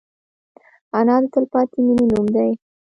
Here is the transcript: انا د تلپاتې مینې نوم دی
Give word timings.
انا 0.97 1.15
د 1.21 1.25
تلپاتې 1.33 1.79
مینې 1.85 2.05
نوم 2.11 2.25
دی 2.35 2.51